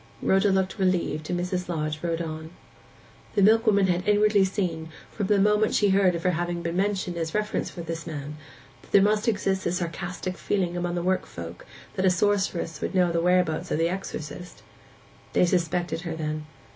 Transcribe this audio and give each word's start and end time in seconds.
Rhoda 0.23 0.49
looked 0.49 0.79
relieved, 0.79 1.29
and 1.29 1.39
Mrs. 1.39 1.69
Lodge 1.69 1.99
rode 2.01 2.23
on. 2.23 2.49
The 3.35 3.43
milkwoman 3.43 3.85
had 3.85 4.07
inwardly 4.09 4.43
seen, 4.45 4.89
from 5.11 5.27
the 5.27 5.37
moment 5.37 5.75
she 5.75 5.89
heard 5.89 6.15
of 6.15 6.23
her 6.23 6.31
having 6.31 6.63
been 6.63 6.75
mentioned 6.75 7.17
as 7.17 7.35
a 7.35 7.37
reference 7.37 7.69
for 7.69 7.81
this 7.83 8.07
man, 8.07 8.35
that 8.81 8.91
there 8.91 9.01
must 9.03 9.27
exist 9.27 9.67
a 9.67 9.71
sarcastic 9.71 10.39
feeling 10.39 10.75
among 10.75 10.95
the 10.95 11.03
work 11.03 11.27
folk 11.27 11.67
that 11.93 12.03
a 12.07 12.09
sorceress 12.09 12.81
would 12.81 12.95
know 12.95 13.11
the 13.11 13.21
whereabouts 13.21 13.69
of 13.69 13.77
the 13.77 13.89
exorcist. 13.89 14.63
They 15.33 15.45
suspected 15.45 16.01
her, 16.01 16.15
then. 16.15 16.47